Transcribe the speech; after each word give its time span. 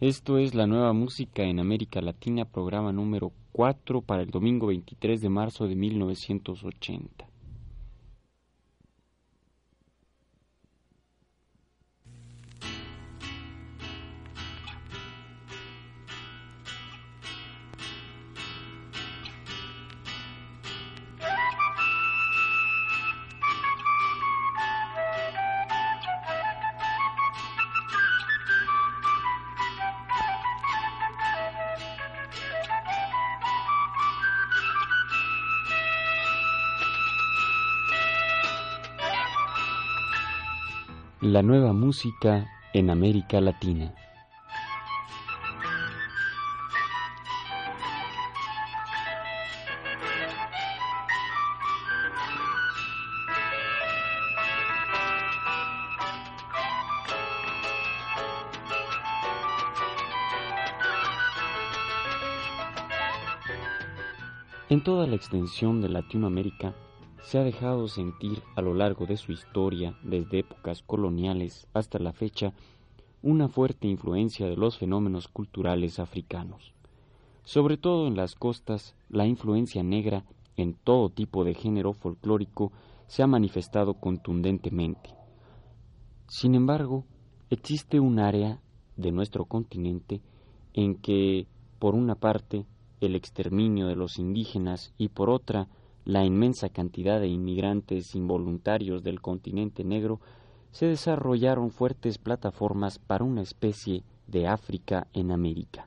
Esto 0.00 0.38
es 0.38 0.54
la 0.54 0.68
nueva 0.68 0.92
música 0.92 1.42
en 1.42 1.58
América 1.58 2.00
Latina, 2.00 2.44
programa 2.44 2.92
número 2.92 3.32
4 3.50 4.00
para 4.00 4.22
el 4.22 4.30
domingo 4.30 4.68
23 4.68 5.20
de 5.20 5.28
marzo 5.28 5.66
de 5.66 5.74
1980. 5.74 7.28
La 41.38 41.42
nueva 41.42 41.72
música 41.72 42.48
en 42.72 42.90
América 42.90 43.40
Latina. 43.40 43.94
En 64.68 64.82
toda 64.82 65.06
la 65.06 65.14
extensión 65.14 65.80
de 65.80 65.88
Latinoamérica, 65.88 66.74
se 67.28 67.36
ha 67.36 67.44
dejado 67.44 67.88
sentir 67.88 68.42
a 68.56 68.62
lo 68.62 68.72
largo 68.72 69.04
de 69.04 69.18
su 69.18 69.32
historia, 69.32 69.98
desde 70.02 70.38
épocas 70.38 70.80
coloniales 70.80 71.66
hasta 71.74 71.98
la 71.98 72.14
fecha, 72.14 72.54
una 73.22 73.48
fuerte 73.48 73.86
influencia 73.86 74.46
de 74.48 74.56
los 74.56 74.78
fenómenos 74.78 75.28
culturales 75.28 75.98
africanos. 75.98 76.72
Sobre 77.44 77.76
todo 77.76 78.06
en 78.06 78.16
las 78.16 78.34
costas, 78.34 78.94
la 79.10 79.26
influencia 79.26 79.82
negra 79.82 80.24
en 80.56 80.72
todo 80.72 81.10
tipo 81.10 81.44
de 81.44 81.52
género 81.52 81.92
folclórico 81.92 82.72
se 83.08 83.22
ha 83.22 83.26
manifestado 83.26 83.92
contundentemente. 83.92 85.10
Sin 86.28 86.54
embargo, 86.54 87.04
existe 87.50 88.00
un 88.00 88.20
área 88.20 88.62
de 88.96 89.12
nuestro 89.12 89.44
continente 89.44 90.22
en 90.72 90.94
que, 90.94 91.46
por 91.78 91.94
una 91.94 92.14
parte, 92.14 92.64
el 93.02 93.14
exterminio 93.14 93.86
de 93.86 93.96
los 93.96 94.18
indígenas 94.18 94.94
y 94.96 95.08
por 95.08 95.28
otra, 95.28 95.68
la 96.08 96.24
inmensa 96.24 96.70
cantidad 96.70 97.20
de 97.20 97.28
inmigrantes 97.28 98.14
involuntarios 98.14 99.02
del 99.02 99.20
continente 99.20 99.84
negro, 99.84 100.20
se 100.70 100.86
desarrollaron 100.86 101.70
fuertes 101.70 102.16
plataformas 102.16 102.98
para 102.98 103.24
una 103.24 103.42
especie 103.42 104.04
de 104.26 104.46
África 104.46 105.06
en 105.12 105.30
América. 105.30 105.86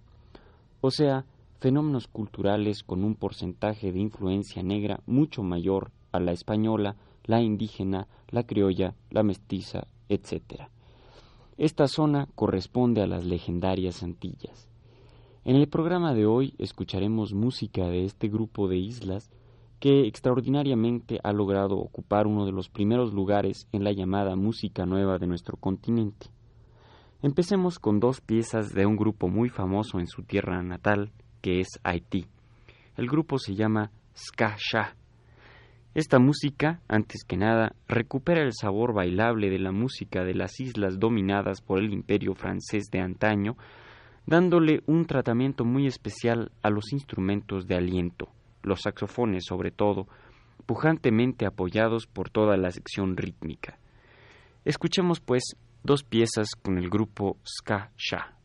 O 0.79 0.91
sea, 0.91 1.25
fenómenos 1.59 2.07
culturales 2.07 2.83
con 2.83 3.03
un 3.03 3.15
porcentaje 3.15 3.91
de 3.91 3.99
influencia 3.99 4.61
negra 4.61 4.99
mucho 5.07 5.41
mayor 5.41 5.89
a 6.11 6.19
la 6.19 6.33
española, 6.33 6.97
la 7.25 7.41
indígena, 7.41 8.07
la 8.29 8.43
criolla, 8.43 8.93
la 9.09 9.23
mestiza, 9.23 9.87
etc. 10.07 10.69
Esta 11.57 11.87
zona 11.87 12.27
corresponde 12.35 13.01
a 13.01 13.07
las 13.07 13.25
legendarias 13.25 14.03
Antillas. 14.03 14.67
En 15.45 15.55
el 15.55 15.67
programa 15.67 16.13
de 16.13 16.27
hoy 16.27 16.53
escucharemos 16.59 17.33
música 17.33 17.87
de 17.87 18.05
este 18.05 18.27
grupo 18.27 18.67
de 18.67 18.77
islas 18.77 19.31
que 19.81 20.05
extraordinariamente 20.05 21.19
ha 21.23 21.33
logrado 21.33 21.75
ocupar 21.75 22.27
uno 22.27 22.45
de 22.45 22.51
los 22.51 22.69
primeros 22.69 23.15
lugares 23.15 23.67
en 23.71 23.83
la 23.83 23.91
llamada 23.91 24.35
música 24.35 24.85
nueva 24.85 25.17
de 25.17 25.25
nuestro 25.25 25.57
continente. 25.57 26.27
Empecemos 27.23 27.79
con 27.79 27.99
dos 27.99 28.21
piezas 28.21 28.75
de 28.75 28.85
un 28.85 28.95
grupo 28.95 29.27
muy 29.27 29.49
famoso 29.49 29.99
en 29.99 30.05
su 30.05 30.21
tierra 30.21 30.61
natal, 30.61 31.11
que 31.41 31.61
es 31.61 31.67
Haití. 31.83 32.27
El 32.95 33.07
grupo 33.07 33.39
se 33.39 33.55
llama 33.55 33.89
Ska 34.15 34.55
Shah. 34.55 34.95
Esta 35.95 36.19
música, 36.19 36.81
antes 36.87 37.23
que 37.23 37.37
nada, 37.37 37.73
recupera 37.87 38.43
el 38.43 38.53
sabor 38.53 38.93
bailable 38.93 39.49
de 39.49 39.57
la 39.57 39.71
música 39.71 40.23
de 40.23 40.35
las 40.35 40.59
islas 40.59 40.99
dominadas 40.99 41.59
por 41.61 41.79
el 41.79 41.91
imperio 41.91 42.35
francés 42.35 42.91
de 42.91 42.99
antaño, 42.99 43.57
dándole 44.27 44.83
un 44.85 45.05
tratamiento 45.05 45.65
muy 45.65 45.87
especial 45.87 46.51
a 46.61 46.69
los 46.69 46.93
instrumentos 46.93 47.65
de 47.65 47.77
aliento 47.77 48.29
los 48.63 48.81
saxofones 48.81 49.45
sobre 49.45 49.71
todo, 49.71 50.07
pujantemente 50.65 51.45
apoyados 51.45 52.07
por 52.07 52.29
toda 52.29 52.57
la 52.57 52.71
sección 52.71 53.17
rítmica. 53.17 53.79
Escuchemos 54.65 55.19
pues 55.19 55.55
dos 55.83 56.03
piezas 56.03 56.49
con 56.61 56.77
el 56.77 56.89
grupo 56.89 57.37
Ska 57.45 57.91
Shah. 57.97 58.40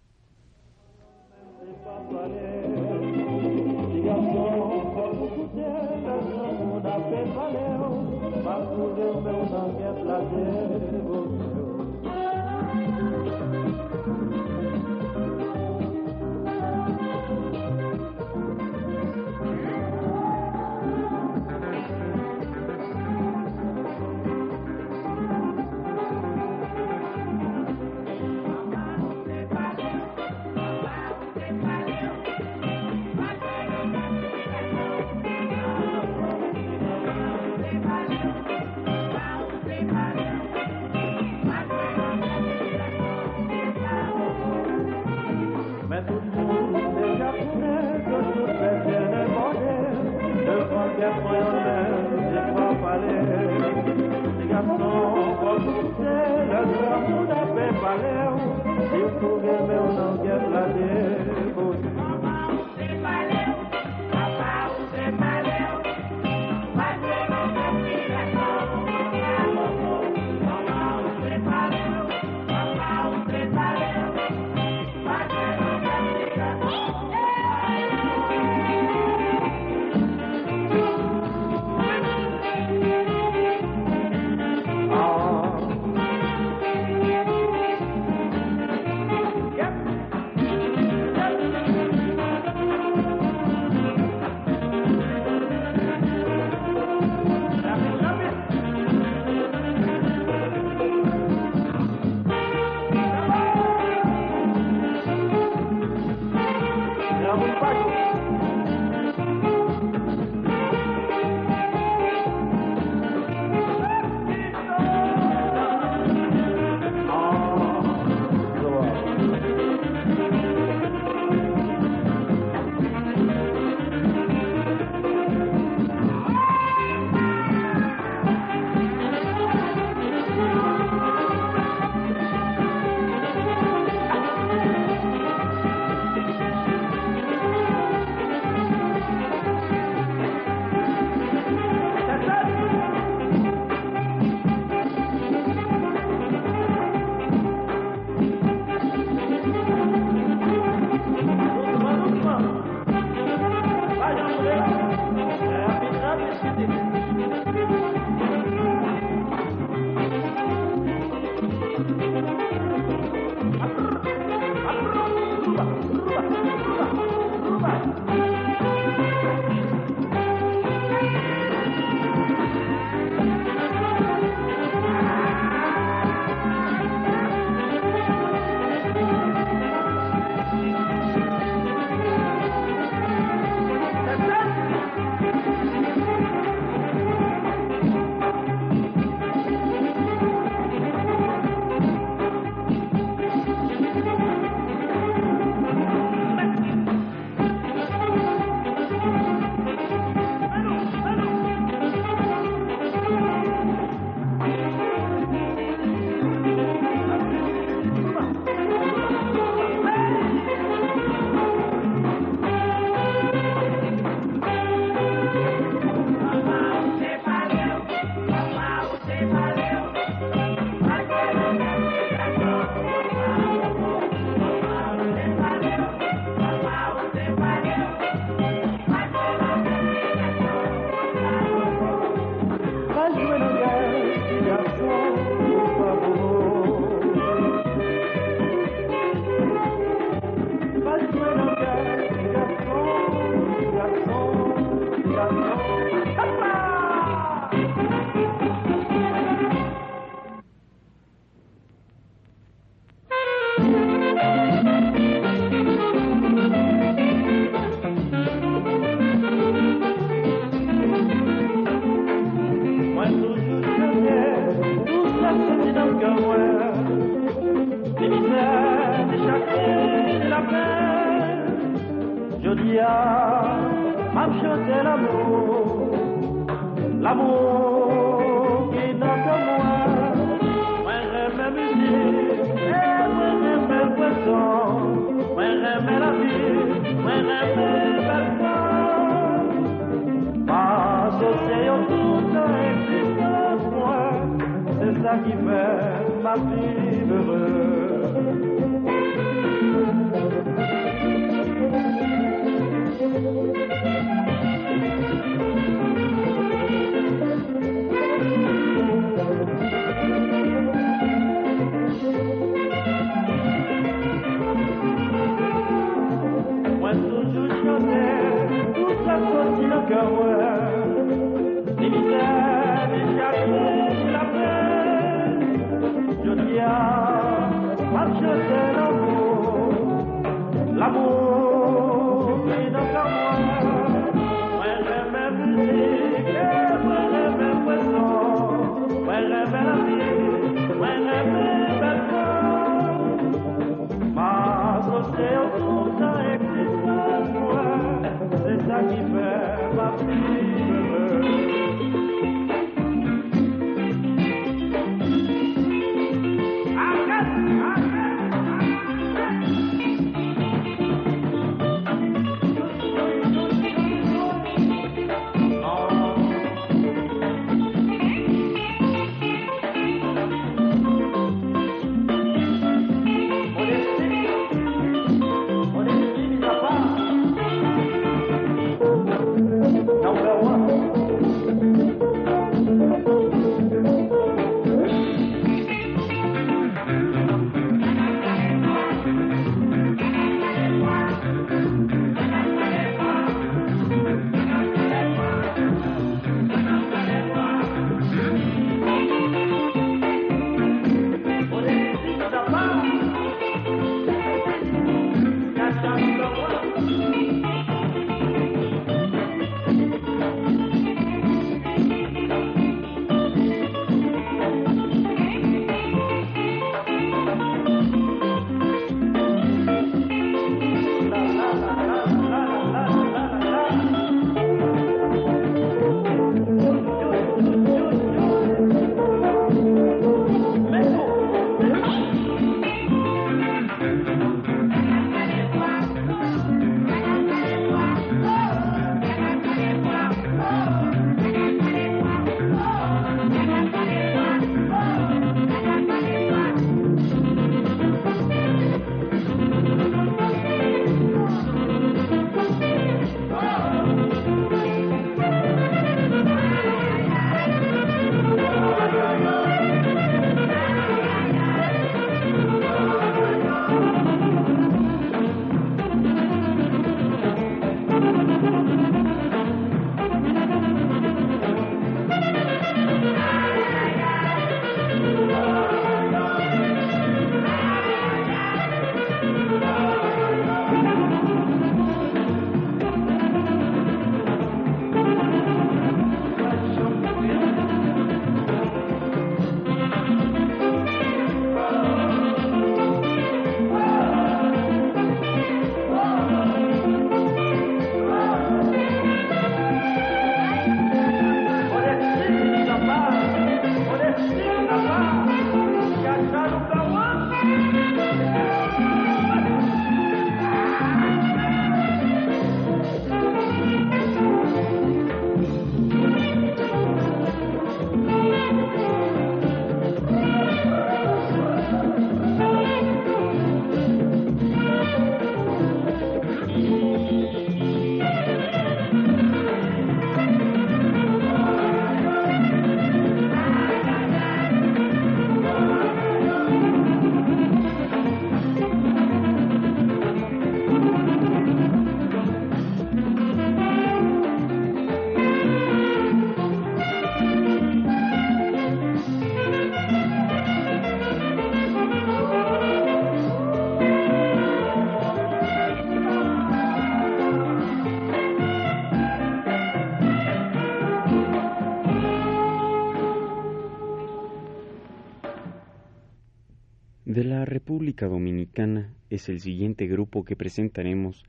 Es 569.17 569.29
el 569.29 569.41
siguiente 569.41 569.87
grupo 569.87 570.25
que 570.25 570.37
presentaremos 570.37 571.25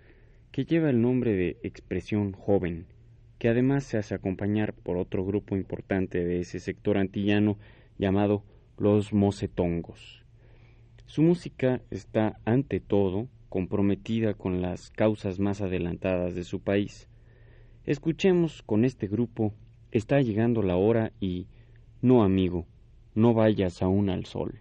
que 0.52 0.66
lleva 0.66 0.90
el 0.90 1.02
nombre 1.02 1.34
de 1.34 1.58
Expresión 1.64 2.34
Joven, 2.34 2.86
que 3.40 3.50
además 3.50 3.84
se 3.84 3.98
hace 3.98 4.16
acompañar 4.16 4.74
por 4.74 4.98
otro 4.98 5.26
grupo 5.26 5.56
importante 5.56 6.24
de 6.24 6.40
ese 6.40 6.60
sector 6.60 6.98
antillano 6.98 7.58
llamado 7.98 8.44
Los 8.78 9.14
Mocetongos. 9.14 10.24
Su 11.06 11.22
música 11.22 11.82
está, 11.90 12.40
ante 12.46 12.80
todo, 12.80 13.28
comprometida 13.50 14.34
con 14.34 14.62
las 14.62 14.92
causas 14.92 15.40
más 15.40 15.62
adelantadas 15.62 16.36
de 16.36 16.44
su 16.44 16.60
país. 16.60 17.08
Escuchemos 17.86 18.62
con 18.64 18.86
este 18.86 19.08
grupo 19.08 19.54
Está 19.92 20.22
llegando 20.22 20.62
la 20.64 20.76
hora 20.76 21.14
y 21.22 21.48
No 22.02 22.24
amigo, 22.24 22.66
no 23.16 23.34
vayas 23.34 23.82
aún 23.82 24.10
al 24.10 24.26
sol. 24.26 24.60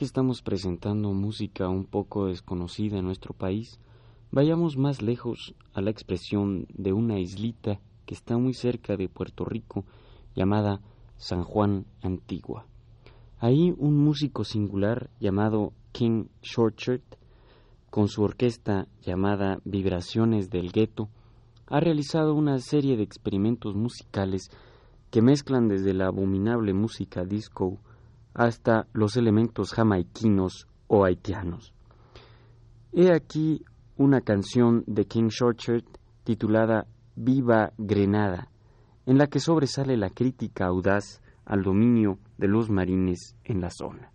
estamos 0.03 0.43
presentando 0.43 1.13
música 1.13 1.69
un 1.69 1.85
poco 1.85 2.27
desconocida 2.27 2.99
en 2.99 3.05
nuestro 3.05 3.35
país, 3.35 3.79
vayamos 4.33 4.77
más 4.77 5.01
lejos 5.01 5.55
a 5.75 5.81
la 5.81 5.91
expresión 5.91 6.67
de 6.75 6.93
una 6.93 7.21
islita 7.21 7.81
que 8.05 8.15
está 8.15 8.37
muy 8.37 8.53
cerca 8.53 8.97
de 8.97 9.09
Puerto 9.09 9.45
Rico 9.45 9.85
llamada 10.35 10.81
San 11.17 11.45
Juan 11.45 11.87
Antigua. 12.01 12.67
Ahí 13.39 13.75
un 13.79 13.97
músico 13.97 14.45
singular 14.45 15.09
llamado 15.21 15.73
King 15.93 16.25
Shortshirt, 16.43 17.05
con 17.91 18.09
su 18.09 18.23
orquesta 18.23 18.89
llamada 19.03 19.61
Vibraciones 19.65 20.51
del 20.51 20.73
Gueto, 20.73 21.11
ha 21.67 21.79
realizado 21.79 22.35
una 22.35 22.59
serie 22.59 22.97
de 22.97 23.05
experimentos 23.05 23.77
musicales 23.77 24.51
que 25.11 25.23
mezclan 25.23 25.69
desde 25.69 25.95
la 25.95 26.07
abominable 26.07 26.75
música 26.75 27.25
disco 27.25 27.79
hasta 28.35 28.87
los 28.93 29.17
elementos 29.17 29.73
jamaiquinos 29.73 30.67
o 30.87 31.05
haitianos. 31.05 31.75
He 32.93 33.13
aquí 33.13 33.65
una 33.97 34.21
canción 34.21 34.85
de 34.87 35.07
King 35.07 35.29
Shortshirt 35.29 35.87
titulada 36.25 36.87
Viva 37.17 37.73
Grenada, 37.79 38.49
en 39.07 39.19
la 39.19 39.27
que 39.27 39.41
sobresale 39.41 39.97
la 39.97 40.11
crítica 40.11 40.67
audaz 40.67 41.21
al 41.45 41.63
dominio 41.63 42.19
de 42.39 42.49
los 42.49 42.71
marines 42.71 43.37
en 43.45 43.61
la 43.61 43.71
zona. 43.71 44.11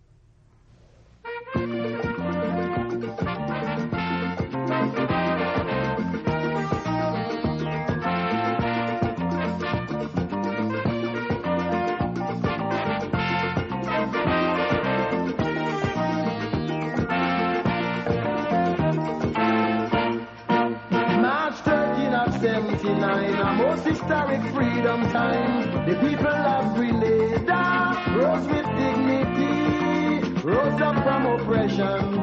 Historic 24.08 24.40
freedom 24.54 25.02
time. 25.12 25.84
The 25.84 25.94
people 25.96 26.28
of 26.28 26.74
Grenada 26.74 27.92
rose 28.16 28.46
with 28.46 28.64
dignity, 28.80 30.40
rose 30.40 30.80
up 30.80 30.96
from 31.04 31.26
oppression, 31.26 32.16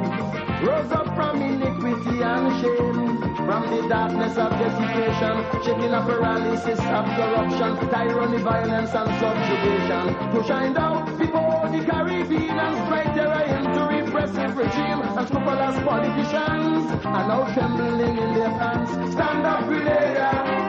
rose 0.66 0.92
up 0.92 1.14
from 1.14 1.44
iniquity 1.44 2.24
and 2.24 2.60
shame, 2.60 3.36
from 3.46 3.70
the 3.70 3.88
darkness 3.88 4.36
of 4.36 4.50
desecration, 4.58 5.36
shaking 5.64 5.94
of 5.94 6.06
paralysis 6.08 6.80
of 6.80 7.06
corruption, 7.18 7.90
tyranny, 7.90 8.42
violence 8.42 8.90
and 8.96 9.12
subjugation, 9.22 10.06
to 10.34 10.44
shine 10.48 10.76
out 10.78 11.06
before 11.20 11.70
the 11.70 11.86
Caribbean 11.86 12.58
and 12.66 12.86
strike 12.88 13.14
terror 13.14 13.46
into 13.46 13.82
repressive 13.86 14.58
regime 14.58 15.02
and 15.04 15.28
scrupulous 15.28 15.78
politicians, 15.84 17.06
and 17.06 17.28
now 17.30 17.46
trembling 17.54 18.18
in 18.18 18.34
their 18.34 18.50
pants. 18.58 18.92
Stand 19.14 19.46
up, 19.46 19.68
Grenada! 19.68 20.65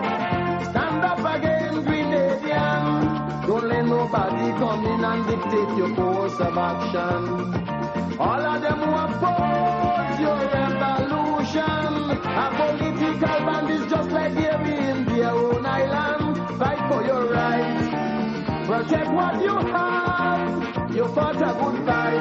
Nobody 4.46 4.58
come 4.58 4.86
in 4.86 5.04
and 5.04 5.26
dictate 5.26 5.76
your 5.76 5.94
course 5.94 6.40
of 6.40 6.56
action. 6.58 8.18
All 8.18 8.40
of 8.40 8.62
them 8.62 8.78
who 8.78 8.92
oppose 8.94 10.20
your 10.20 10.36
revolution 10.36 11.62
are 12.26 12.52
political 12.54 13.38
bandits 13.46 13.90
just 13.90 14.10
like 14.10 14.34
they're 14.34 14.62
in 14.62 15.04
their 15.06 15.30
own 15.30 15.66
island. 15.66 16.58
Fight 16.58 16.92
for 16.92 17.04
your 17.04 17.32
rights. 17.32 17.88
Protect 18.66 19.10
what 19.10 19.42
you 19.42 19.56
have. 19.56 20.94
You 20.94 21.08
fought 21.08 21.36
a 21.36 21.52
good 21.60 21.86
fight. 21.86 22.15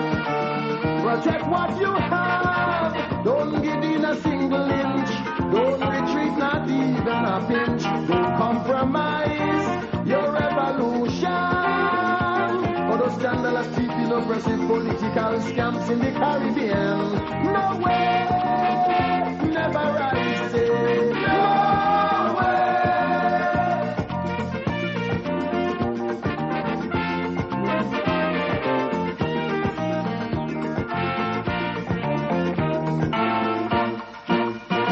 Scams 15.50 15.90
in 15.90 16.00
the 16.00 16.12
Caribbean. 16.12 17.00
No 17.54 17.78
way, 17.84 18.28
never 19.52 19.88
say. 20.52 20.70
No 21.22 22.36
way. 22.38 23.86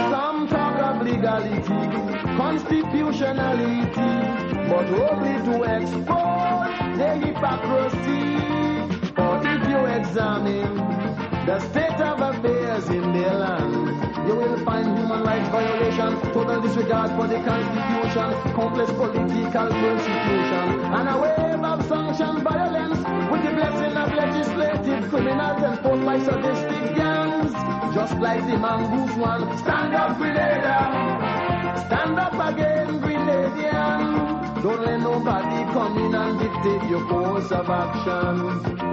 Some 0.09 0.47
talk 0.47 0.79
of 0.79 1.01
legality, 1.01 1.81
constitutionality, 2.37 4.13
but 4.69 4.87
only 5.09 5.35
to 5.47 5.53
expose 5.75 6.97
the 6.97 7.09
hypocrisy. 7.25 8.52
Examine 10.13 10.75
the 11.47 11.59
state 11.71 11.99
of 11.99 12.21
affairs 12.21 12.87
in 12.87 13.13
their 13.13 13.33
land, 13.33 14.27
you 14.27 14.35
will 14.35 14.57
find 14.63 14.95
human 14.95 15.23
rights 15.23 15.49
violation, 15.49 16.21
total 16.31 16.61
disregard 16.61 17.09
for 17.19 17.25
the 17.25 17.41
constitution, 17.41 18.29
countless 18.53 18.91
political 18.91 19.67
persecution, 19.69 20.65
and 20.93 21.09
a 21.09 21.17
wave 21.17 21.63
of 21.65 21.83
sanctioned 21.87 22.43
violence 22.43 22.99
with 23.31 23.43
the 23.43 23.53
blessing 23.57 23.97
of 23.97 24.13
legislative 24.13 25.09
criminals 25.09 25.63
enforced 25.63 26.05
by 26.05 26.19
sadistic 26.19 26.95
gangs. 26.95 27.51
Just 27.95 28.15
like 28.19 28.45
the 28.45 28.55
mongoose 28.59 29.17
one, 29.17 29.57
stand 29.57 29.95
up, 29.95 30.15
Grenada! 30.19 30.77
Stand 31.87 32.19
up 32.19 32.33
again, 32.53 33.01
Grenadian. 33.01 34.61
Don't 34.61 34.85
let 34.85 34.99
nobody 34.99 35.73
come 35.73 35.97
in 35.97 36.13
and 36.13 36.39
dictate 36.39 36.87
your 36.87 37.03
course 37.07 37.51
of 37.51 37.67
action. 37.67 38.92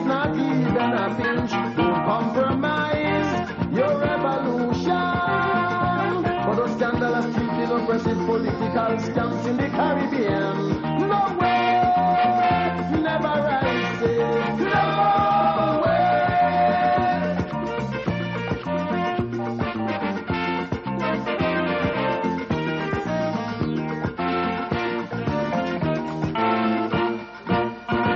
political 8.71 8.99
stamps 8.99 9.45
in 9.47 9.57
the 9.57 9.69
Caribbean. 9.69 10.81
No 11.07 11.37
way, 11.39 11.81
never 13.01 13.27
I 13.27 13.97
say, 13.99 14.17
no 14.57 15.81
way. 15.83 16.07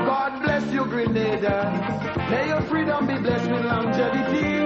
God 0.05 0.41
bless 0.41 0.65
you, 0.71 0.85
Grenada. 0.85 1.55
May 2.29 2.47
your 2.47 2.61
freedom 2.61 3.07
be 3.07 3.17
blessed 3.17 3.49
with 3.51 3.65
longevity 3.65 4.57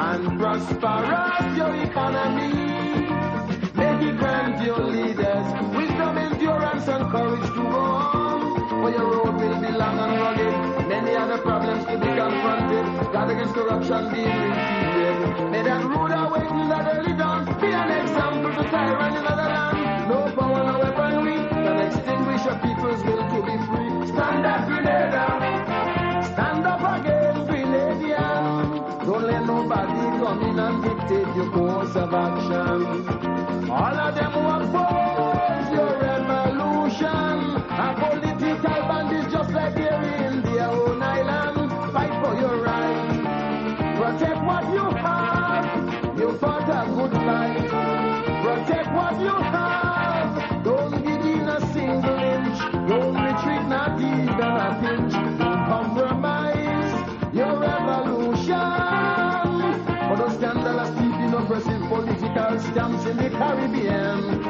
and 0.00 0.38
prosperous 0.38 1.56
your 1.56 1.74
economy. 1.84 2.67
And 6.88 7.10
courage 7.10 7.46
to 7.50 7.62
go 7.62 7.76
on. 7.76 8.68
For 8.80 8.90
your 8.90 9.06
road 9.10 9.34
will 9.40 9.60
be 9.60 9.70
long 9.72 9.98
and 9.98 10.20
rugged. 10.20 10.88
Many 10.88 11.14
other 11.16 11.38
problems 11.38 11.84
to 11.86 11.98
be 11.98 12.06
confronted. 12.06 13.12
God 13.12 13.30
against 13.30 13.54
corruption 13.54 14.12
being 14.12 14.38
repeated. 14.48 15.50
May 15.50 15.62
that 15.62 15.84
rude 15.84 16.12
awakening 16.12 16.68
that 16.68 16.96
early 16.96 17.14
dawn 17.14 17.44
be 17.60 17.68
an 17.68 17.90
example 18.00 18.52
to 18.56 18.70
tyrant 18.70 19.16
in 19.16 19.26
other 19.26 19.48
land. 19.54 20.08
No 20.08 20.18
power, 20.36 20.62
no 20.64 20.78
weapon 20.78 21.24
weak 21.24 21.50
can 21.50 21.78
extinguish 21.86 22.44
a 22.46 22.54
people's 22.64 23.02
will 23.04 23.24
to 23.32 23.38
be 23.48 23.56
free. 23.68 23.90
Stand 24.08 24.46
up, 24.46 24.66
Grenada. 24.68 25.24
Stand 26.32 26.66
up 26.66 26.80
again, 27.00 27.34
Grenadian. 27.48 29.04
Don't 29.04 29.24
let 29.26 29.44
nobody 29.44 30.00
come 30.22 30.42
in 30.42 30.58
and 30.58 30.82
dictate 30.82 31.36
your 31.36 31.50
course 31.50 31.94
of 31.96 32.14
action. 32.14 33.68
All 33.70 33.96
of 34.06 34.14
them 34.14 34.27
you 49.20 49.28
have. 49.28 50.64
Don't 50.64 50.90
give 51.04 51.24
in 51.24 51.48
a 51.48 51.60
single 51.72 52.18
inch. 52.18 52.58
Don't 52.88 53.14
retreat, 53.14 53.64
not 53.68 54.00
even 54.00 54.28
a 54.40 54.78
pinch. 54.80 55.12
Don't 55.38 55.64
compromise 55.72 57.34
your 57.34 57.58
revolution. 57.58 58.68
For 60.08 60.16
those 60.16 60.34
scandalous 60.36 60.90
keeping 60.90 61.32
oppressive 61.34 61.82
political 61.88 62.60
stamps 62.60 63.06
in 63.06 63.16
the 63.16 63.30
Caribbean. 63.30 64.47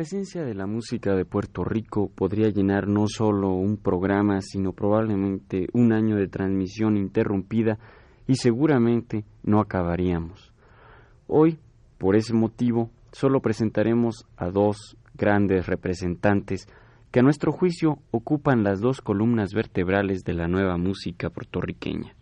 Presencia 0.00 0.42
de 0.42 0.54
la 0.54 0.66
música 0.66 1.14
de 1.14 1.26
Puerto 1.26 1.62
Rico 1.62 2.08
podría 2.08 2.48
llenar 2.48 2.88
no 2.88 3.06
solo 3.06 3.50
un 3.50 3.76
programa, 3.76 4.40
sino 4.40 4.72
probablemente 4.72 5.66
un 5.74 5.92
año 5.92 6.16
de 6.16 6.26
transmisión 6.26 6.96
interrumpida 6.96 7.78
y 8.26 8.36
seguramente 8.36 9.26
no 9.42 9.60
acabaríamos. 9.60 10.54
Hoy, 11.26 11.58
por 11.98 12.16
ese 12.16 12.32
motivo, 12.32 12.88
solo 13.12 13.40
presentaremos 13.42 14.24
a 14.38 14.48
dos 14.48 14.96
grandes 15.18 15.66
representantes 15.66 16.66
que 17.10 17.20
a 17.20 17.22
nuestro 17.22 17.52
juicio 17.52 17.98
ocupan 18.10 18.64
las 18.64 18.80
dos 18.80 19.02
columnas 19.02 19.52
vertebrales 19.52 20.24
de 20.24 20.32
la 20.32 20.48
nueva 20.48 20.78
música 20.78 21.28
puertorriqueña. 21.28 22.14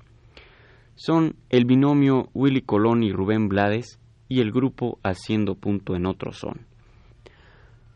Son 0.97 1.37
el 1.49 1.65
binomio 1.65 2.29
Willy 2.35 2.63
Colón 2.63 3.05
y 3.05 3.13
Rubén 3.13 3.49
Blades 3.49 4.01
y 4.29 4.41
el 4.41 4.51
grupo 4.51 4.99
Haciendo 5.05 5.55
Punto 5.55 5.95
en 5.95 6.07
Otro 6.07 6.33
Son. 6.33 6.67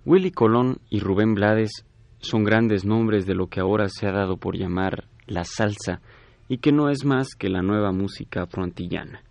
Willy 0.04 0.32
Colón 0.32 0.78
y 0.90 0.98
Rubén 0.98 1.34
Blades 1.34 1.84
son 2.18 2.42
grandes 2.42 2.84
nombres 2.84 3.24
de 3.24 3.34
lo 3.34 3.46
que 3.46 3.60
ahora 3.60 3.88
se 3.88 4.08
ha 4.08 4.12
dado 4.12 4.36
por 4.36 4.56
llamar 4.56 5.04
la 5.26 5.44
salsa 5.44 6.00
y 6.48 6.58
que 6.58 6.72
no 6.72 6.90
es 6.90 7.04
más 7.04 7.36
que 7.36 7.48
la 7.48 7.62
nueva 7.62 7.92
música 7.92 8.46
frontillana. 8.46 9.22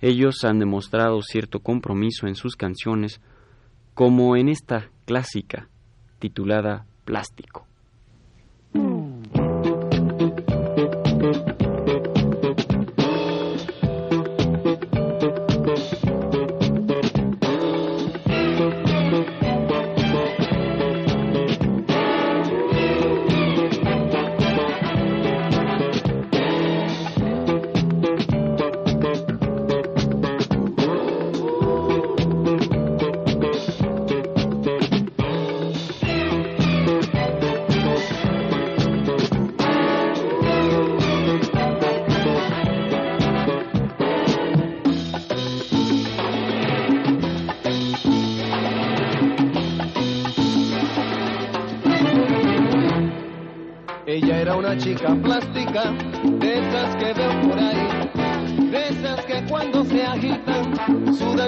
Ellos 0.00 0.44
han 0.44 0.60
demostrado 0.60 1.20
cierto 1.22 1.58
compromiso 1.60 2.28
en 2.28 2.36
sus 2.36 2.54
canciones, 2.54 3.20
como 3.94 4.36
en 4.36 4.48
esta 4.48 4.88
clásica 5.04 5.68
titulada 6.20 6.86
Plástico. 7.04 7.66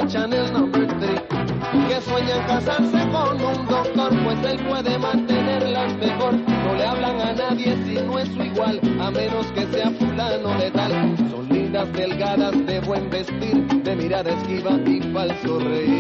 Agitan 0.01 0.09
sudan 0.09 0.09
Chanel 0.09 0.53
number 0.53 0.87
3, 0.87 1.21
que 1.89 2.01
sueñan 2.01 2.47
casarse 2.47 3.09
con 3.11 3.43
un 3.43 3.67
doctor, 3.67 4.11
pues 4.25 4.45
él 4.45 4.59
puede 4.67 4.99
mantenerlas 4.99 5.97
mejor. 5.97 6.35
No 6.35 6.75
le 6.75 6.85
hablan 6.85 7.21
a 7.21 7.33
nadie 7.33 7.77
si 7.85 7.95
no 7.95 8.19
es 8.19 8.29
su 8.29 8.43
igual, 8.43 8.81
a 9.01 9.11
menos 9.11 9.47
que 9.53 9.67
sea 9.67 9.91
fulano 9.91 10.59
de 10.59 10.71
tal. 10.71 11.17
Son 11.31 11.49
lindas, 11.49 11.93
delgadas, 11.93 12.67
de 12.67 12.81
buen 12.81 13.11
vestir, 13.11 13.67
de 13.67 13.97
mirada 13.97 14.31
esquiva 14.31 14.79
y 14.87 15.01
falso 15.13 15.59
reír. 15.59 16.00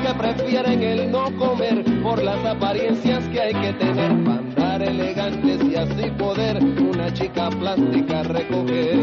Que 0.00 0.14
prefieren 0.14 0.82
el 0.82 1.10
no 1.10 1.30
comer 1.36 1.84
por 2.02 2.22
las 2.22 2.44
apariencias 2.44 3.26
que 3.28 3.40
hay 3.40 3.54
que 3.54 3.72
tener 3.74 4.24
para 4.24 4.38
andar 4.38 4.82
elegantes 4.82 5.62
y 5.64 5.74
así 5.74 6.10
poder 6.12 6.62
una 6.62 7.12
chica 7.12 7.50
plástica 7.50 8.22
recoger. 8.24 8.98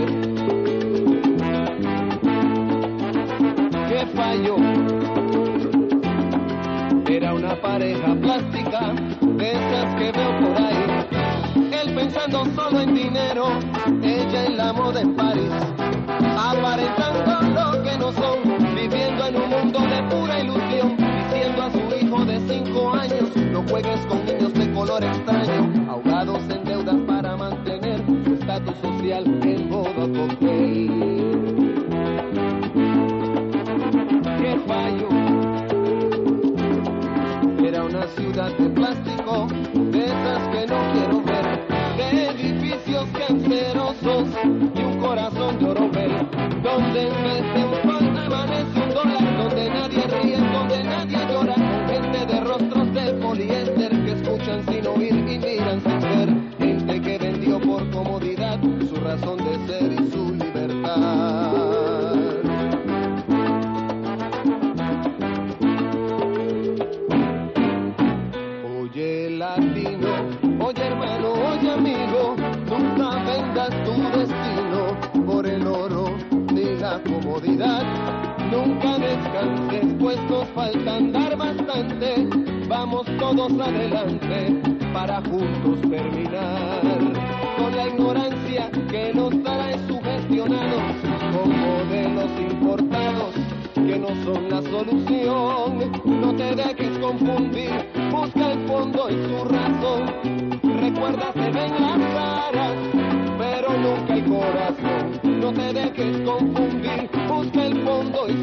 ¿Qué 3.90 4.06
falló? 4.16 4.58
Era 7.08 7.34
una 7.34 7.56
pareja 7.62 8.16
plástica, 8.16 8.94
de 9.22 9.52
esas 9.52 9.96
que 9.96 10.12
veo 10.12 10.40
por 10.40 10.58
ahí. 10.58 11.72
Él 11.82 11.96
pensando 11.96 12.46
solo 12.56 12.82
en 12.82 12.94
dinero, 12.94 13.48
ella 14.02 14.46
en 14.46 14.58
la 14.58 14.74
moda 14.74 15.02
en 15.02 15.16
París. 15.16 15.52
Aparentando 16.38 17.42
lo 17.54 17.84
que 17.84 17.98
no 17.98 18.12
son, 18.14 18.63
en 19.28 19.36
un 19.38 19.50
mundo 19.50 19.80
de 19.80 20.04
pura 20.04 20.40
ilusión, 20.40 20.98
diciendo 20.98 21.64
a 21.64 21.72
su 21.72 21.80
hijo 22.06 22.26
de 22.26 22.40
cinco 22.48 22.94
años, 22.94 23.36
no 23.52 23.64
juegues 23.70 24.00
con 24.08 24.26
niños 24.26 24.54
de 24.54 24.74
color 24.74 25.04
extraño, 25.04 25.90
ahogados 25.90 26.42
en 26.50 26.64
deudas 26.66 26.96
para 27.08 27.38
mantener 27.38 28.04
su 28.26 28.34
estatus 28.34 28.76
social 28.82 29.24
en 29.44 29.70
todo 29.70 29.94
cóctel. 29.94 30.92
¡Qué 34.40 34.60
fallo! 34.68 35.10
Era 37.66 37.84
una 37.86 38.08
ciudad 38.08 38.52
de 38.58 38.70
plástico, 38.70 39.48
de 39.74 40.06
esas 40.06 40.48
que 40.50 40.68
no 40.68 40.80
quiero 40.92 41.24
ver, 41.24 41.68
de 41.98 42.26
edificios 42.28 43.08
cancerosos 43.18 44.28
y 44.76 44.84
un 44.84 45.00
corazón 45.00 45.60
de 45.60 45.66
oro 45.70 45.90
donde 46.64 47.08
en 47.08 47.24
vez 47.24 47.54
de 47.54 47.73
nadie 49.94 50.22
ríe, 50.22 50.38
donde 50.38 50.84
nadie 50.84 51.18
llora, 51.28 51.56
gente 51.88 52.26
de 52.26 52.40
rostros 52.42 52.94
de 52.94 53.14
poliéster 53.14 53.90
que 53.90 54.12
escuchan 54.12 54.66
sin 54.66 54.88
oír 54.88 55.14
y 55.14 55.38
miran 55.38 55.82
sin 55.82 56.00
ver, 56.00 56.43
falta 80.74 80.96
andar 80.96 81.36
bastante. 81.38 82.28
Vamos 82.68 83.06
todos 83.20 83.52
adelante 83.60 84.62
para 84.94 85.22
juntos 85.22 85.82
terminar 85.90 86.82
con 87.58 87.76
la 87.76 87.88
ignorancia 87.88 88.72
que 88.90 89.14
nos 89.14 89.32
trae 89.44 89.78
sugestionados 89.88 90.82
con 91.34 91.50
modelos 91.60 92.32
importados 92.40 93.34
que 93.76 94.00
no 94.00 94.08
son 94.24 94.50
la 94.50 94.62
solución. 94.62 95.92
No 96.06 96.36
te 96.36 96.56
dejes 96.56 96.98
confundir, 97.00 97.72
busca 98.12 98.52
el 98.52 98.68
fondo 98.68 99.10
y 99.10 99.14
su 99.14 99.46
razón. 99.46 100.06
Recuerda, 100.82 101.32
se 101.34 101.52
ven 101.52 101.72
las 101.82 102.00
caras, 102.14 102.74
pero 103.38 103.70
nunca 103.78 104.14
el 104.16 104.26
corazón. 104.26 105.40
No 105.40 105.54
te 105.54 105.74
dejes 105.74 106.22
confundir, 106.22 107.10
busca 107.28 107.66
el 107.66 107.84
fondo 107.84 108.28
y 108.30 108.43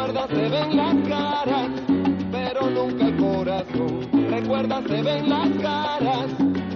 Recuerda, 0.00 0.26
se 0.28 0.48
ven 0.48 0.76
las 0.78 0.94
caras, 1.08 1.68
pero 2.32 2.70
nunca 2.70 3.04
el 3.06 3.16
corazón. 3.18 4.08
Recuerda, 4.30 4.82
se 4.88 5.02
ven 5.02 5.28
las 5.28 5.48
caras 5.60 6.26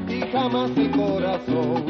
y 0.06 0.20
jamás 0.30 0.70
el 0.76 0.90
corazón. 0.90 1.84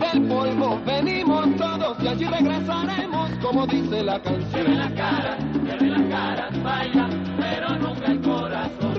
Del 0.00 0.28
polvo 0.28 0.80
venimos 0.84 1.56
todos 1.56 1.96
y 2.02 2.08
allí 2.08 2.24
regresaremos, 2.24 3.30
como 3.40 3.66
dice 3.68 4.02
la 4.02 4.20
canción. 4.20 4.66
Se 4.66 4.74
la 4.74 4.94
cara, 4.94 5.38
se 5.78 5.86
la 5.86 6.08
cara, 6.08 6.48
vaya, 6.64 7.08
pero 7.38 7.78
nunca 7.78 8.06
el 8.06 8.20
corazón. 8.20 8.94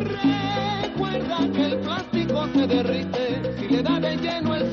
Recuerda 0.81 1.37
que 1.51 1.65
el 1.65 1.79
plástico 1.79 2.47
se 2.53 2.67
derrite 2.67 3.32
si 3.73 3.77
le 3.77 3.83
da 3.83 3.99
de 3.99 4.15
lleno 4.17 4.53
el 4.53 4.72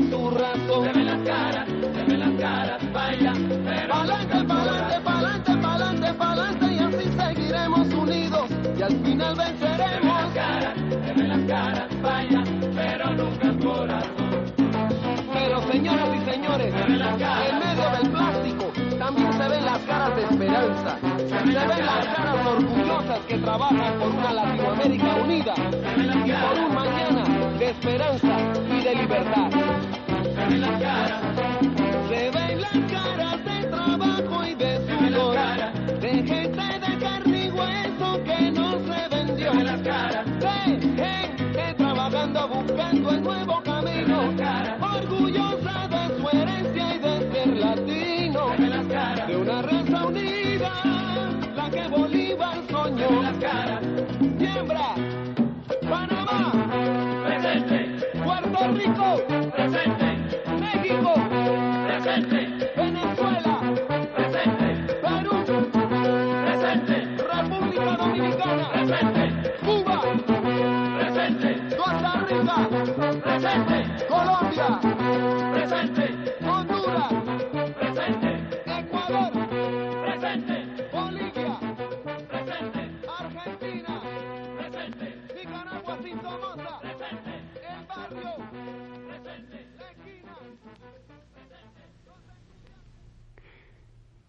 el 0.00 0.08
fondo 0.08 0.08
y 0.08 0.10
su 0.10 0.30
razón. 0.30 0.90
Pa'lante, 2.92 4.44
pa'lante, 4.44 5.00
pa'lante, 5.00 5.56
pa'lante, 5.56 6.14
pa'lante 6.14 6.66
y 6.72 6.78
así 6.78 7.08
seguiremos 7.18 7.88
unidos. 7.92 8.50
Y 8.78 8.82
al 8.82 8.96
final 9.04 9.34
venceremos. 9.36 10.20
Pero 15.32 15.62
señoras 15.70 16.08
y 16.14 16.30
señores, 16.30 16.74
en 16.74 16.98
medio 17.58 17.90
del 17.90 18.10
plástico 18.10 18.72
también 18.98 19.32
se 19.32 19.48
ven 19.48 19.64
las 19.64 19.78
caras 19.80 20.16
de 20.16 20.22
esperanza. 20.22 20.98
Se 21.28 21.34
ven 21.34 21.86
las 21.86 22.06
caras 22.06 22.46
orgullosas 22.46 23.20
que 23.28 23.38
trabajan 23.38 23.98
por 23.98 24.08
una 24.08 24.32
Latinoamérica 24.32 25.14
unida. 25.16 25.54
Y 25.56 26.32
por 26.32 26.58
un 26.64 26.74
mañana 26.74 27.19
de 27.70 27.76
esperanza 27.76 28.36
y 28.68 28.82
de 28.82 28.94
libertad. 28.96 29.50
Se 32.08 32.30
ven 32.30 32.60
las 32.60 32.78
caras 32.90 33.44
de 33.44 33.68
trabajo 33.68 34.44
y 34.44 34.54
de 34.54 34.80
sudor, 34.86 35.36
de 36.00 36.10
gente 36.10 36.80
de 36.80 36.98
carne 36.98 37.46
y 37.46 37.50
hueso 37.50 38.24
que 38.24 38.50
no 38.50 38.72
se 38.72 39.08
vendió, 39.14 39.52
de 39.52 40.80
gente 40.80 41.74
trabajando 41.76 42.48
buscando 42.48 43.10
el 43.10 43.22
nuevo 43.22 43.62
camino, 43.62 44.34
orgullosa 44.80 45.88
de 45.88 46.16
su 46.16 46.36
herencia 46.36 46.94
y 46.94 46.98
de 46.98 47.32
ser 47.32 47.56
latino, 47.56 48.50
de 49.28 49.36
una 49.36 49.62
raza 49.62 50.06
unida, 50.06 50.72
la 51.54 51.70
que 51.70 51.88
Bolívar 51.88 52.58
soñó. 52.68 53.20
Siembra, 53.40 53.89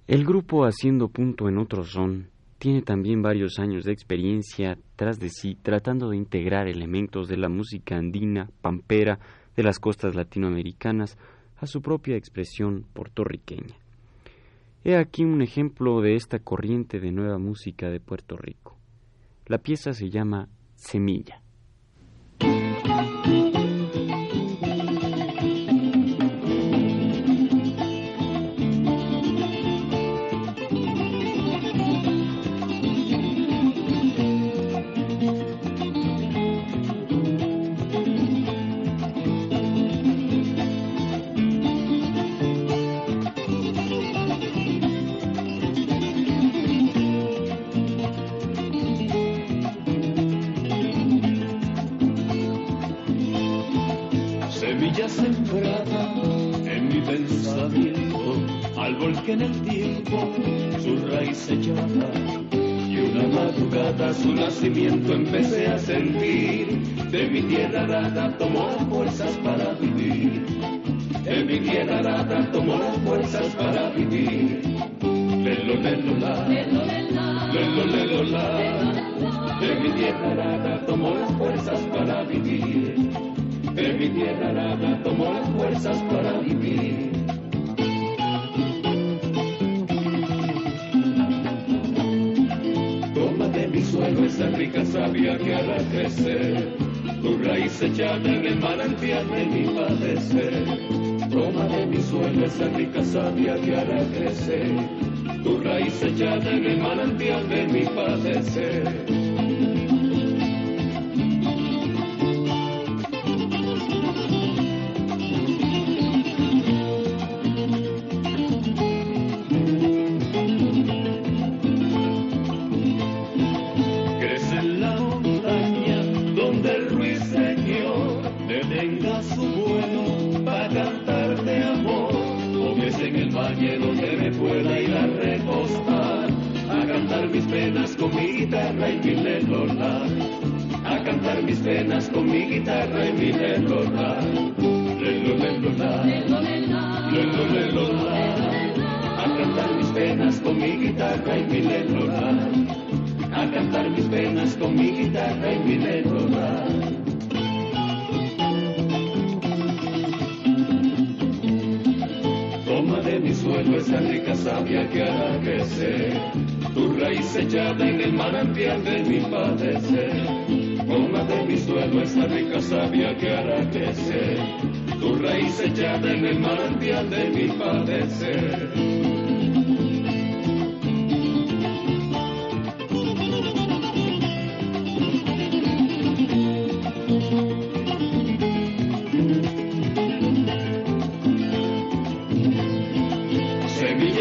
El. 0.07 0.21
El 0.21 0.25
grupo 0.25 0.65
Haciendo 0.65 1.07
Punto 1.07 1.47
en 1.47 1.57
Otro 1.57 1.83
Son 1.83 2.29
tiene 2.57 2.81
también 2.81 3.21
varios 3.21 3.59
años 3.59 3.85
de 3.85 3.93
experiencia 3.93 4.77
tras 4.95 5.19
de 5.19 5.29
sí 5.29 5.55
tratando 5.55 6.09
de 6.09 6.17
integrar 6.17 6.67
elementos 6.67 7.29
de 7.29 7.37
la 7.37 7.47
música 7.47 7.95
andina, 7.95 8.49
pampera, 8.61 9.19
de 9.55 9.63
las 9.63 9.79
costas 9.79 10.13
latinoamericanas 10.13 11.17
a 11.57 11.65
su 11.65 11.81
propia 11.81 12.17
expresión 12.17 12.85
puertorriqueña. 12.93 13.75
He 14.83 14.97
aquí 14.97 15.23
un 15.23 15.41
ejemplo 15.41 16.01
de 16.01 16.15
esta 16.15 16.39
corriente 16.39 16.99
de 16.99 17.11
nueva 17.11 17.37
música 17.37 17.89
de 17.89 17.99
Puerto 17.99 18.35
Rico. 18.35 18.77
La 19.45 19.59
pieza 19.59 19.93
se 19.93 20.09
llama. 20.09 20.49
Semilla 20.75 21.40
en 59.41 59.53
el 59.53 59.61
tiempo 59.61 60.33
su 60.79 61.07
raíz 61.07 61.49
echaba. 61.49 61.81
Y 62.87 62.97
una 62.97 63.27
madrugada 63.27 64.13
su 64.13 64.33
nacimiento 64.33 65.13
empecé 65.13 65.67
a 65.67 65.79
sentir, 65.79 66.79
de 67.09 67.27
mi 67.29 67.41
tierra 67.43 67.83
arada 67.83 68.37
tomó 68.37 68.67
las 68.67 68.87
fuerzas 68.87 69.31
para 69.43 69.73
vivir. 69.73 70.45
De 71.23 71.43
mi 71.43 71.59
tierra 71.59 71.99
arada 71.99 72.51
tomó 72.51 72.77
las 72.77 72.97
fuerzas 72.99 73.47
para 73.55 73.89
vivir. 73.91 74.61
Lelo, 75.01 75.75
lelo, 75.75 76.17
la, 76.19 76.47
lelo, 76.47 77.85
lelo, 77.85 78.23
la, 78.23 79.57
de 79.59 79.75
mi 79.79 79.91
tierra 79.91 80.31
arada 80.31 80.85
tomó 80.85 81.15
las 81.15 81.31
fuerzas 81.33 81.79
para 81.95 82.23
vivir. 82.23 82.95
De 83.73 83.93
mi 83.93 84.09
tierra 84.09 84.49
arada 84.49 85.03
tomó 85.03 85.33
las 85.33 85.49
fuerzas 85.49 85.97
para 86.11 86.39
vivir. 86.39 87.10
Rica 94.49 94.85
savia 94.85 95.37
que 95.37 95.53
hará 95.53 95.77
crecer. 95.91 96.75
Tu 97.21 97.37
raíz 97.37 97.81
echada 97.81 98.29
en 98.29 98.45
el 98.45 98.59
manantial 98.59 99.27
de 99.29 99.45
mi 99.45 99.63
padecer. 99.75 100.53
Toma 101.29 101.65
de 101.65 101.85
mi 101.85 102.01
suelo 102.01 102.45
esa 102.45 102.67
rica 102.69 103.03
savia 103.03 103.55
que 103.61 103.75
hará 103.75 104.03
crecer. 104.15 104.71
Tu 105.43 105.57
raíz 105.61 106.01
echada 106.03 106.49
en 106.49 106.65
el 106.65 106.77
manantial 106.77 107.47
de 107.49 107.67
mi 107.67 107.85
padecer. 107.85 109.30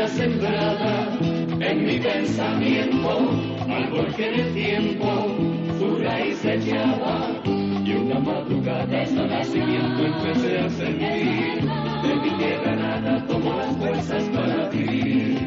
Semilla 0.01 0.09
sembrada 0.09 1.19
en 1.61 1.85
mi 1.85 1.99
pensamiento, 1.99 3.31
árbol 3.69 4.15
que 4.15 4.29
en 4.29 4.41
el 4.41 4.55
tiempo 4.55 5.27
su 5.79 5.97
raíz 5.99 6.45
echaba. 6.45 7.41
Y 7.85 7.93
una 7.93 8.21
madrugada 8.21 9.03
hasta 9.03 9.27
nacimiento 9.27 10.07
empecé 10.07 10.59
a 10.59 10.71
sentir, 10.71 11.69
de 12.03 12.15
mi 12.23 12.31
tierra 12.39 12.77
nada 12.77 13.27
tomó 13.27 13.55
las 13.57 13.77
fuerzas 13.77 14.23
para 14.31 14.69
vivir. 14.69 15.39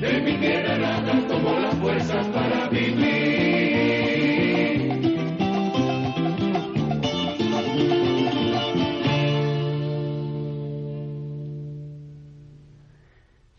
De 0.00 0.20
mi 0.20 0.32
tierra 0.38 0.78
nada 0.78 1.26
tomó 1.28 1.58
las 1.60 1.74
fuerzas 1.76 2.26
para 2.28 2.68
vivir. 2.68 3.47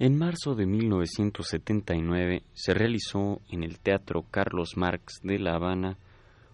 En 0.02 0.18
marzo 0.18 0.56
de 0.56 0.66
1979 0.66 2.43
se 2.54 2.74
realizó 2.74 3.41
en 3.50 3.64
el 3.64 3.80
Teatro 3.80 4.24
Carlos 4.32 4.78
Marx 4.78 5.20
de 5.24 5.39
La 5.39 5.56
Habana 5.56 5.97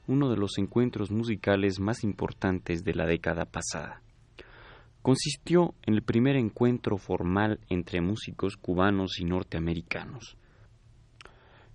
uno 0.08 0.32
de 0.32 0.36
los 0.36 0.58
encuentros 0.58 1.12
musicales 1.12 1.80
más 1.80 2.04
importantes 2.04 2.84
de 2.84 2.96
la 2.96 3.06
década 3.06 3.46
pasada. 3.46 4.02
Consistió 5.04 5.76
en 5.84 5.94
el 5.94 6.02
primer 6.02 6.38
encuentro 6.38 6.98
formal 6.98 7.60
entre 7.70 8.02
músicos 8.02 8.58
cubanos 8.58 9.20
y 9.20 9.26
norteamericanos. 9.26 10.38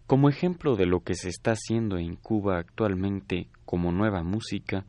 Como 0.08 0.28
ejemplo 0.28 0.74
de 0.74 0.86
lo 0.86 1.04
que 1.04 1.14
se 1.14 1.28
está 1.28 1.52
haciendo 1.52 1.98
en 1.98 2.16
Cuba 2.16 2.58
actualmente 2.58 3.46
como 3.64 3.92
nueva 3.92 4.24
música, 4.24 4.86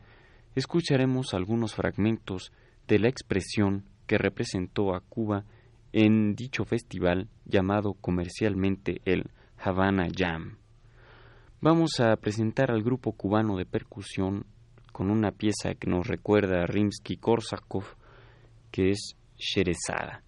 escucharemos 0.55 1.35
algunos 1.35 1.75
fragmentos 1.75 2.51
de 2.87 2.97
la 2.97 3.07
expresión 3.07 3.83
que 4.07 4.17
representó 4.17 4.95
a 4.95 5.01
Cuba 5.01 5.45
en 5.93 6.35
dicho 6.35 6.65
festival 6.65 7.29
llamado 7.45 7.93
comercialmente 7.93 9.01
el 9.05 9.29
Havana 9.57 10.07
Jam. 10.15 10.57
Vamos 11.59 11.99
a 11.99 12.15
presentar 12.15 12.71
al 12.71 12.83
grupo 12.83 13.11
cubano 13.11 13.57
de 13.57 13.65
percusión 13.65 14.45
con 14.91 15.11
una 15.11 15.31
pieza 15.31 15.75
que 15.75 15.89
nos 15.89 16.07
recuerda 16.07 16.63
a 16.63 16.67
Rimsky-Korsakov, 16.67 17.85
que 18.71 18.89
es 18.89 19.15
Sherezada. 19.37 20.23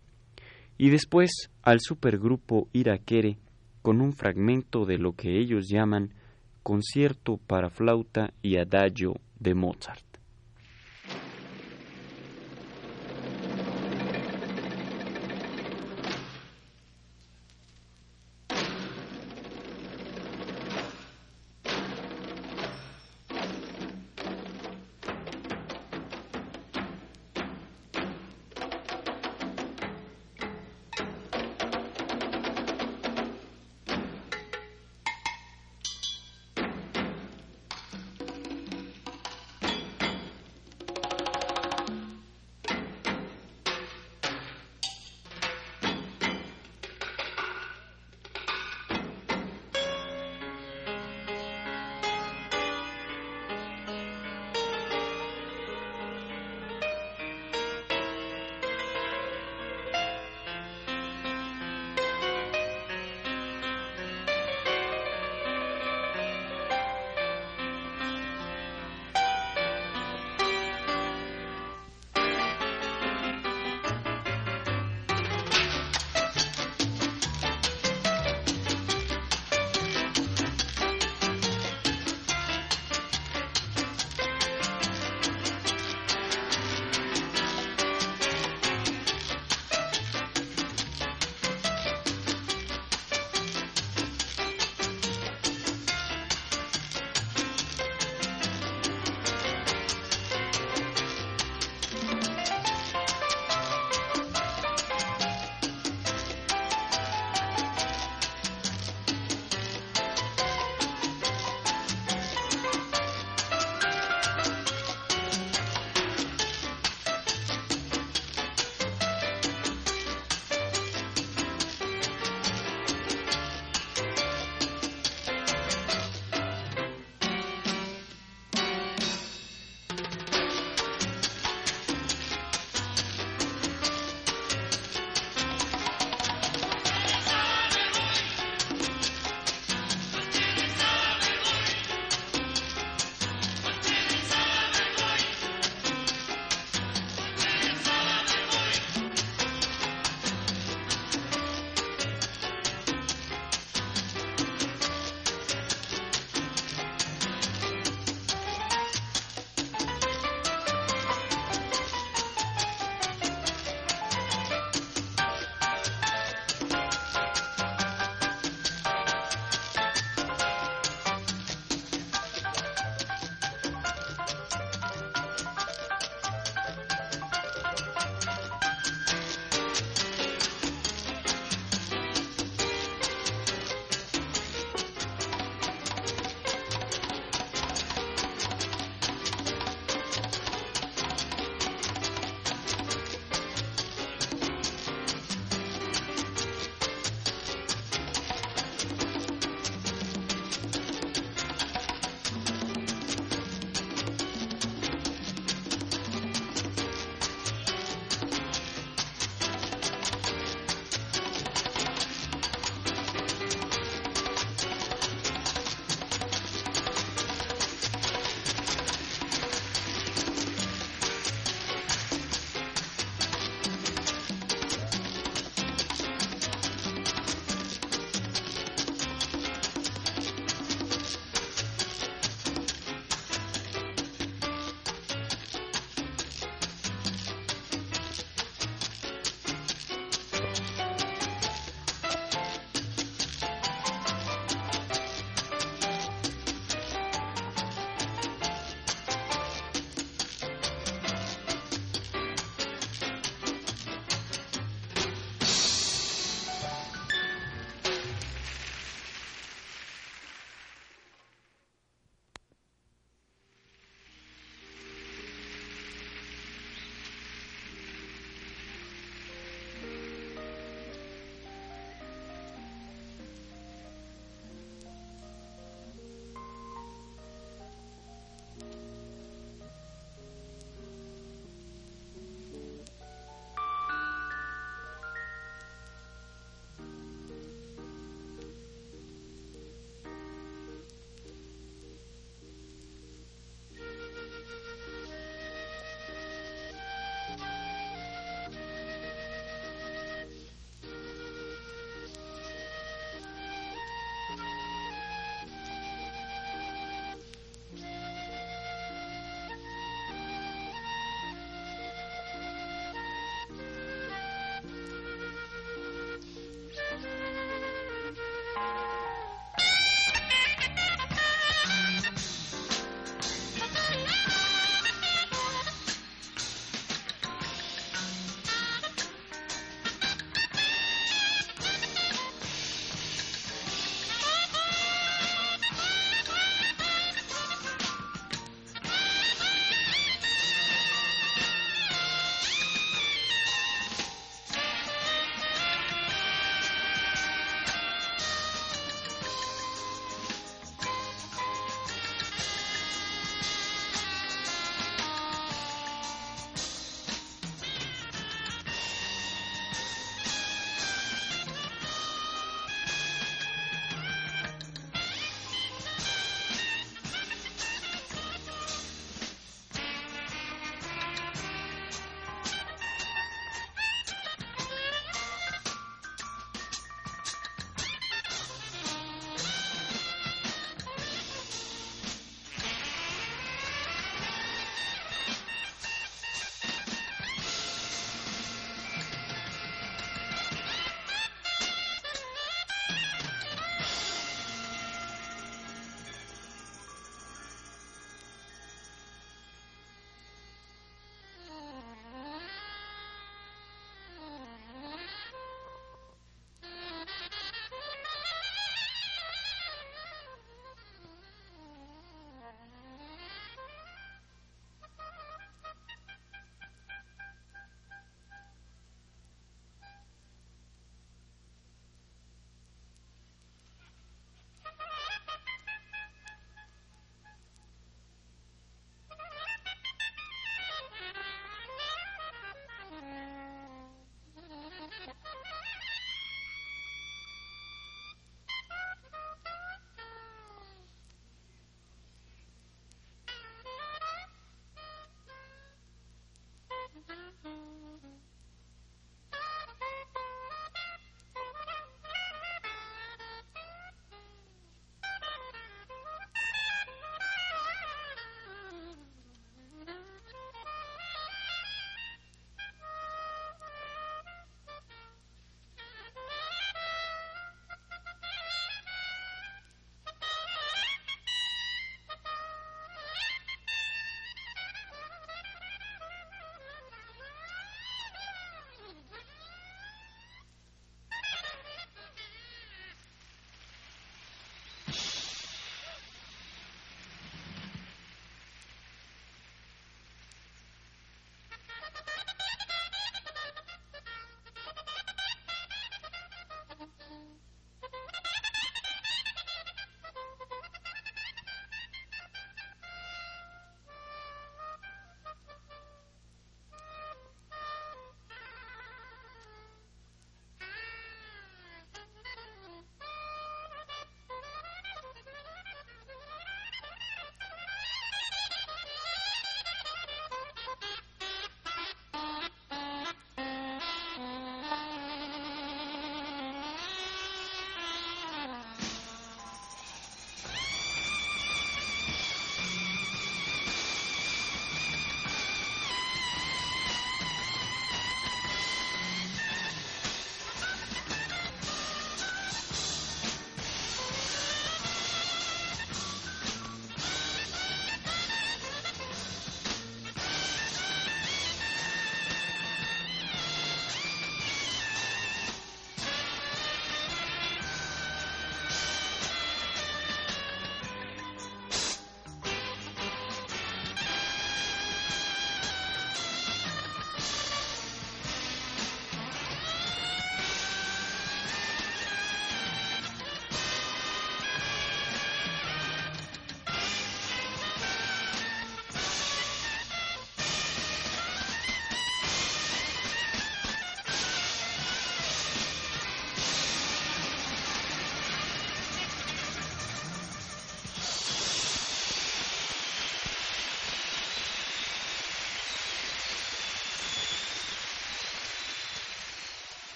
Y 0.78 0.90
después 0.90 1.50
al 1.62 1.80
supergrupo 1.80 2.68
Irakere 2.74 3.38
con 3.82 4.02
un 4.02 4.14
fragmento 4.14 4.86
de 4.86 4.98
lo 4.98 5.14
que 5.14 5.40
ellos 5.40 5.68
llaman 5.68 6.14
concierto 6.64 7.38
para 7.38 7.70
flauta 7.70 8.34
y 8.42 8.58
adagio 8.58 9.16
de 9.40 9.54
Mozart. 9.54 10.13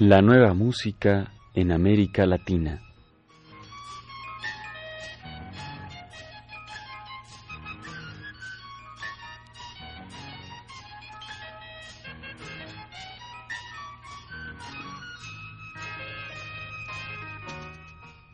La 0.00 0.22
nueva 0.22 0.54
música 0.54 1.32
en 1.54 1.72
América 1.72 2.24
Latina. 2.24 2.80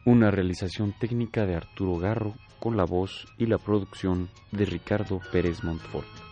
Una 0.04 0.30
realización 0.30 0.92
técnica 1.00 1.46
de 1.46 1.54
Arturo 1.54 1.96
Garro 1.96 2.34
con 2.58 2.76
la 2.76 2.84
voz 2.84 3.26
y 3.38 3.46
la 3.46 3.56
producción 3.56 4.28
de 4.52 4.66
Ricardo 4.66 5.18
Pérez 5.32 5.64
Montfort. 5.64 6.23